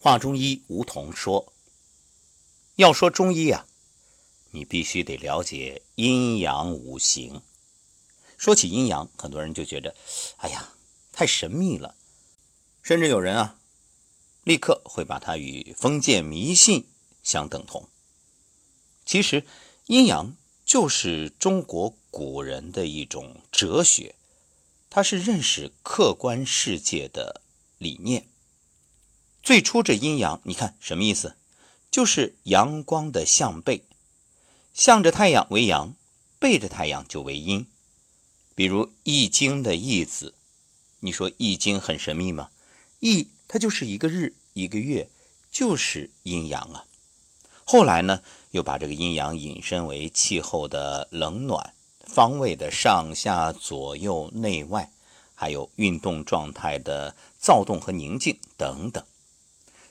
[0.00, 1.52] 话中医梧桐说
[2.76, 3.66] ：“要说中医啊，
[4.52, 7.42] 你必须得了解阴阳五行。
[8.36, 9.96] 说起阴阳，很多人就觉得，
[10.36, 10.72] 哎呀，
[11.12, 11.96] 太神秘了，
[12.80, 13.58] 甚至有人啊，
[14.44, 16.86] 立刻会把它与封建迷信
[17.24, 17.88] 相等同。
[19.04, 19.44] 其实，
[19.86, 24.14] 阴阳就是中国古人的一种哲学，
[24.88, 27.42] 它是认识客观世界的
[27.78, 28.28] 理念。”
[29.48, 31.34] 最初这阴阳，你看什么意思？
[31.90, 33.82] 就是阳光的向背，
[34.74, 35.94] 向着太阳为阳，
[36.38, 37.66] 背着太阳就为阴。
[38.54, 40.34] 比如《易经》的“易”字，
[41.00, 42.50] 你说《易经》很神秘吗
[43.00, 45.08] ？“易”它就是一个日，一个月，
[45.50, 46.84] 就是阴阳啊。
[47.64, 51.72] 后来呢，又把这个阴阳引申为气候的冷暖、
[52.04, 54.92] 方位的上下左右内外，
[55.34, 59.02] 还有运动状态的躁动和宁静等等。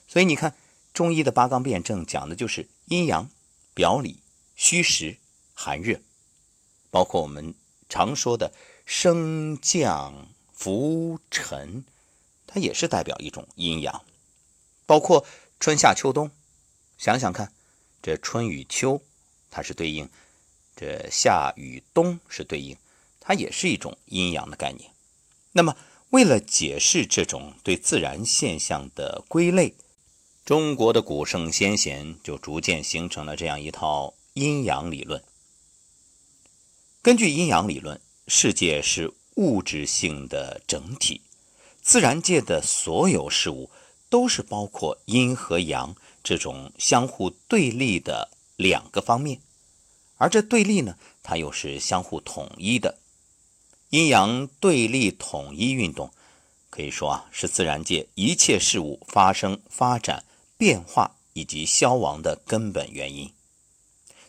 [0.07, 0.55] 所以你看，
[0.93, 3.29] 中医的八纲辩证讲的就是阴阳、
[3.73, 4.22] 表里、
[4.55, 5.17] 虚实、
[5.53, 6.00] 寒热，
[6.89, 7.53] 包括我们
[7.89, 8.53] 常说的
[8.85, 11.83] 升降浮沉，
[12.47, 14.03] 它也是代表一种阴阳。
[14.85, 15.25] 包括
[15.59, 16.31] 春夏秋冬，
[16.97, 17.52] 想想看，
[18.02, 19.02] 这春与秋
[19.52, 20.09] 它是对应，
[20.75, 22.78] 这夏与冬是对应，
[23.19, 24.89] 它也是一种阴阳的概念。
[25.52, 25.75] 那么，
[26.11, 29.75] 为了解释这种对自然现象的归类，
[30.48, 35.22] 中国的古圣先贤就逐渐形成了这样一套阴阳理论。
[37.02, 41.20] 根据阴阳理论，世界是物质性的整体，
[41.81, 43.70] 自然界的所有事物
[44.08, 49.42] 都是包括阴和阳这种相互对立的两个方面，
[50.16, 52.98] 而这对立呢，它又是相互统一的。
[53.90, 56.09] 阴阳对立统一运动，
[56.70, 60.23] 可以说啊，是自然界一切事物发生发展。
[60.58, 63.31] 变化以及消亡的根本原因，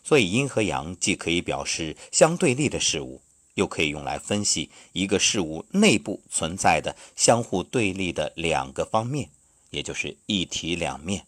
[0.04, 3.22] 所以阴和阳既可以表示相对立的事物，
[3.54, 9.30] 又可以用来分析一个事物内部存在的相互对立的两个方面，
[9.70, 11.24] 也就是一体两面。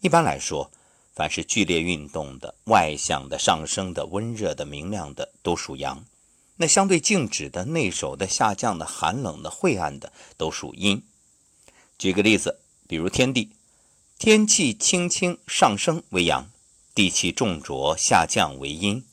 [0.00, 0.70] 一般来说，
[1.12, 6.04] 凡是剧烈运动的、外向的、上升的、温热的、明亮的，都属阳；
[6.56, 11.02] 那相对静止的、内守的、下降的、寒冷的、晦暗的，都属阴。
[11.98, 13.50] 举个例子，比如天地。
[14.24, 16.48] 天气轻轻上升为阳，
[16.94, 19.04] 地气重浊下降为阴。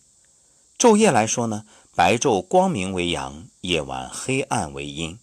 [0.79, 5.19] 昼夜来说呢，白昼光明为阳，夜晚黑暗为阴。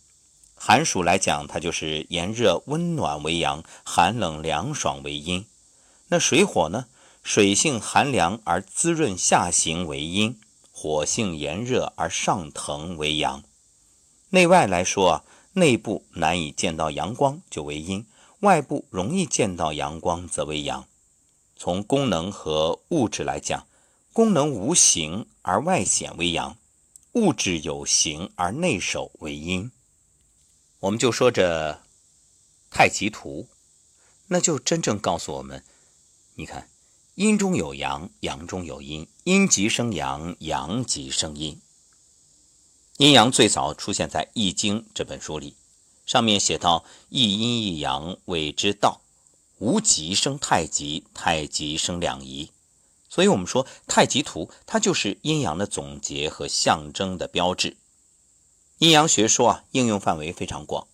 [0.54, 5.47] 寒暑来讲，它就是炎热温暖为阳，寒冷凉爽为阴。
[6.09, 6.84] 那水火呢？
[7.22, 10.38] 水性寒凉而滋润下行为阴，
[10.71, 13.43] 火性炎热而上腾为阳。
[14.28, 18.04] 内外来说啊，内部难以见到阳光就为阴。
[18.41, 20.87] 外部容易见到阳光，则为阳。
[21.56, 23.66] 从功能和物质来讲，
[24.12, 26.56] 功能无形而外显为阳，
[27.12, 29.72] 物质有形而内守为阴。
[30.81, 31.81] 我们就说这
[32.71, 33.48] 太极图，
[34.28, 35.65] 那就真正告诉我们：
[36.34, 36.71] 你看，
[37.16, 41.60] 阴中有阳，阳中有阴，阴极生阳，阳极生阴。
[42.98, 45.56] 阴阳最早出现在《易经》这本书里。
[46.09, 49.03] 上面写到：“一阴一阳谓之道，
[49.59, 52.51] 无极生太极，太极生两仪。”
[53.11, 57.77] 所以，我们说太极图它就是阴阳的总结和象征的标志。
[58.79, 60.89] 阴阳学说啊，应用范围非常广，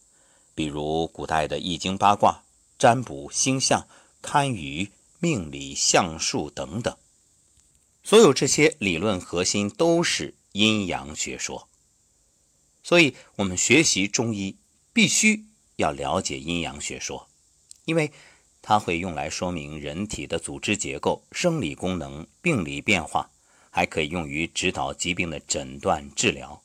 [0.53, 2.43] 比如古代的易经、八卦、
[2.77, 3.87] 占卜、星象、
[4.21, 6.97] 堪舆、命理、相术等等，
[8.03, 11.69] 所有这些理论核心都是阴阳学说。
[12.83, 14.57] 所以，我们学习中医。
[14.94, 15.44] 必须
[15.77, 17.28] 要了解阴阳学说，
[17.84, 18.12] 因为
[18.62, 23.28] 它会用来说明人体的组织结构、生理功能、病理变化，
[23.71, 26.62] 还可以用于指导疾病的诊断治疗。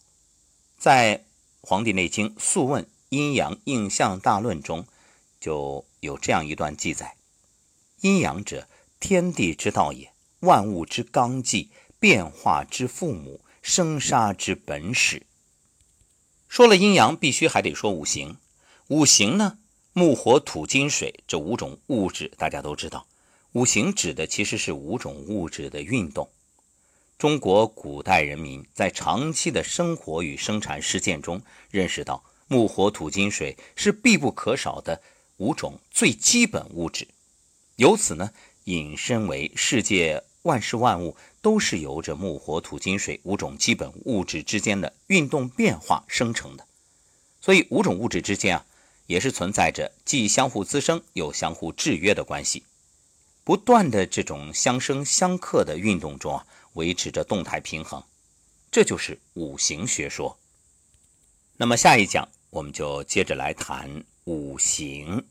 [0.78, 1.18] 在
[1.62, 4.85] 《黄帝内经·素问·阴阳应象大论》中，
[5.39, 7.16] 就有这样一段记载
[8.01, 8.68] ：“阴阳者，
[9.00, 15.25] 天地之道也，万物之纲纪，变化之父母，生杀之本始。”
[16.50, 18.38] 说了阴阳，必须还得说五行。
[18.88, 19.60] 五行呢，
[19.94, 23.06] 木、火、土、金、水这五种物质，大家都知道。
[23.51, 26.28] 五行指的其实是五种物质的运动。
[27.19, 35.00] 中国古代人民在长期的生活与生产实践中，认识到木、火、土、金、水是必不可少的
[35.38, 37.07] 五种最基本物质，
[37.75, 38.31] 由此呢，
[38.63, 41.16] 引申为世界万事万物。
[41.41, 46.68] 都是由着木、火、土、金、水五种基本物质之间的运动变化生成的，
[47.39, 48.65] 所以五种物质之间啊，
[49.07, 52.63] 也是存在着既相互滋生又相互制约的关系，
[53.44, 58.03] 不断的这种相生相克的运动中啊，维持着动态平衡，
[58.69, 60.38] 这就是五行学说。
[61.57, 65.25] 那么下一讲我们就接着来谈五行。